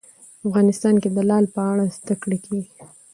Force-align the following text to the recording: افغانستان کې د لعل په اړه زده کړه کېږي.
افغانستان 0.47 0.95
کې 1.01 1.09
د 1.15 1.17
لعل 1.29 1.45
په 1.55 1.61
اړه 1.71 1.83
زده 1.97 2.15
کړه 2.21 2.37
کېږي. 2.45 2.73